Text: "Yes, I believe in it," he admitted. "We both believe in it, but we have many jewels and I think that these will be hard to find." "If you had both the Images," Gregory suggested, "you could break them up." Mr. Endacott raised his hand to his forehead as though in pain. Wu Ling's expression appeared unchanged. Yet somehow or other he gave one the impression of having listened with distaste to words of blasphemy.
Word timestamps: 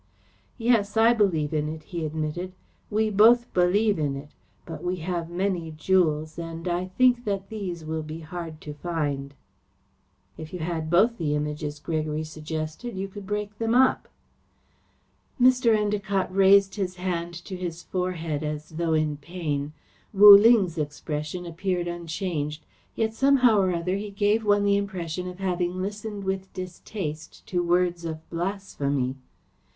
"Yes, 0.57 0.97
I 0.97 1.13
believe 1.13 1.53
in 1.53 1.69
it," 1.69 1.83
he 1.83 2.03
admitted. 2.03 2.53
"We 2.89 3.11
both 3.11 3.53
believe 3.53 3.99
in 3.99 4.15
it, 4.15 4.31
but 4.65 4.83
we 4.83 4.95
have 4.95 5.29
many 5.29 5.69
jewels 5.69 6.39
and 6.39 6.67
I 6.67 6.87
think 6.87 7.23
that 7.25 7.49
these 7.49 7.85
will 7.85 8.01
be 8.01 8.21
hard 8.21 8.59
to 8.61 8.73
find." 8.73 9.35
"If 10.39 10.53
you 10.53 10.59
had 10.61 10.89
both 10.89 11.19
the 11.19 11.35
Images," 11.35 11.79
Gregory 11.79 12.23
suggested, 12.23 12.95
"you 12.97 13.07
could 13.07 13.27
break 13.27 13.59
them 13.59 13.75
up." 13.75 14.07
Mr. 15.39 15.77
Endacott 15.77 16.29
raised 16.35 16.73
his 16.73 16.95
hand 16.95 17.35
to 17.45 17.55
his 17.55 17.83
forehead 17.83 18.43
as 18.43 18.69
though 18.69 18.93
in 18.95 19.17
pain. 19.17 19.71
Wu 20.15 20.35
Ling's 20.35 20.79
expression 20.79 21.45
appeared 21.45 21.87
unchanged. 21.87 22.65
Yet 22.95 23.13
somehow 23.13 23.59
or 23.59 23.71
other 23.71 23.97
he 23.97 24.09
gave 24.09 24.43
one 24.43 24.63
the 24.63 24.77
impression 24.77 25.27
of 25.29 25.37
having 25.37 25.79
listened 25.79 26.23
with 26.23 26.51
distaste 26.53 27.45
to 27.45 27.61
words 27.63 28.03
of 28.03 28.27
blasphemy. 28.31 29.17